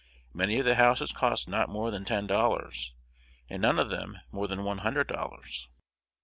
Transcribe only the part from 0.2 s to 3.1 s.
Many of the houses cost not more than ten dollars,